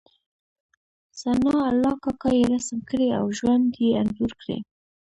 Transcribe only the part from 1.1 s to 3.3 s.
ثناء الله کاکا يې رسم کړی او